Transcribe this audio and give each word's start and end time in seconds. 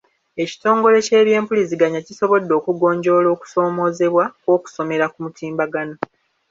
Ekitongole 0.43 0.97
ky'ebyempuliziganya 1.07 1.99
kisobodde 2.07 2.51
okugonjoola 2.59 3.27
okusoomoozebwa 3.35 4.23
kw'okusomera 4.41 5.05
ku 5.13 5.17
mutimbagano 5.25 5.95